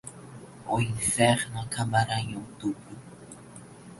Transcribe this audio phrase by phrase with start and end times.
[0.65, 2.95] O inferno acabará em outubro